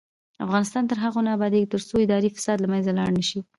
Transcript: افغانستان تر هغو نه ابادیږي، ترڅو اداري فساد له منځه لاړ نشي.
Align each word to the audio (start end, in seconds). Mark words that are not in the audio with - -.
افغانستان 0.45 0.83
تر 0.89 0.97
هغو 1.03 1.19
نه 1.25 1.31
ابادیږي، 1.37 1.71
ترڅو 1.73 1.95
اداري 2.03 2.29
فساد 2.35 2.57
له 2.61 2.67
منځه 2.73 2.91
لاړ 2.97 3.09
نشي. 3.19 3.39